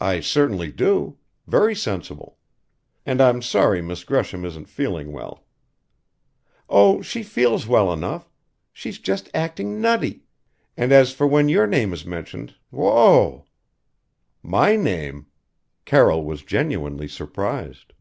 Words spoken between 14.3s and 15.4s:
"My name?"